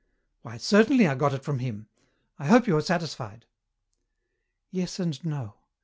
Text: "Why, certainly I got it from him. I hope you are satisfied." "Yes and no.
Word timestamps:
"Why, 0.41 0.57
certainly 0.57 1.05
I 1.05 1.13
got 1.13 1.31
it 1.35 1.43
from 1.43 1.59
him. 1.59 1.87
I 2.39 2.47
hope 2.47 2.65
you 2.65 2.75
are 2.75 2.81
satisfied." 2.81 3.45
"Yes 4.71 4.99
and 4.99 5.23
no. 5.23 5.57